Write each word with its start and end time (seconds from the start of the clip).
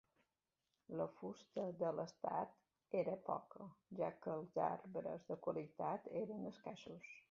La 1.01 1.05
fusta 1.17 1.65
de 1.83 1.91
l'estat 1.99 2.97
era 3.03 3.15
poca, 3.31 3.69
ja 4.03 4.11
que 4.25 4.35
els 4.41 4.59
arbres 4.73 5.33
de 5.33 5.43
qualitat 5.49 6.15
eren 6.29 6.55
escassos. 6.55 7.19